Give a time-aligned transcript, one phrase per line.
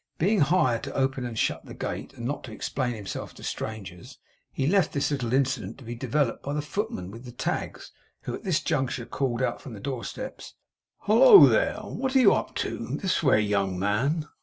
[0.17, 4.17] Being hired to open and shut the gate, and not to explain himself to strangers,
[4.51, 7.91] he left this little incident to be developed by the footman with the tags,
[8.21, 10.55] who, at this juncture, called out from the door steps:
[11.01, 11.77] 'Hollo, there!
[11.83, 12.97] wot are you up to?
[12.99, 14.27] This way, young man!